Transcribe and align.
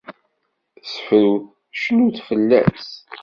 Ssefrut, 0.81 1.45
cnut 1.79 2.17
fell-as. 2.27 2.87